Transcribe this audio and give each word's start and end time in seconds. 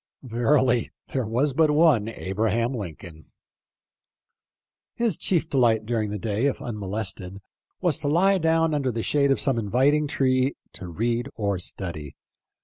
Ver 0.23 0.57
ily 0.57 0.89
there 1.09 1.27
was 1.27 1.53
but 1.53 1.69
one 1.69 2.07
Abraham 2.09 2.73
Lincoln! 2.73 3.23
His 4.95 5.15
chief 5.15 5.47
delight 5.47 5.85
during 5.85 6.09
the 6.09 6.17
day, 6.17 6.47
if 6.47 6.59
unmolested, 6.59 7.37
was 7.81 7.99
to 7.99 8.07
lie 8.07 8.39
down 8.39 8.73
under 8.73 8.91
the 8.91 9.03
shade 9.03 9.29
of 9.29 9.39
some 9.39 9.59
inviting 9.59 10.07
tree 10.07 10.55
to 10.73 10.87
read 10.87 11.29
and 11.37 11.61
study. 11.61 12.15